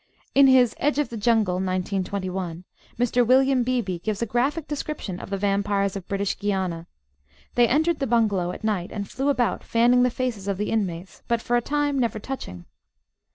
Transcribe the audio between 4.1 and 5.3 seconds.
a graphic description of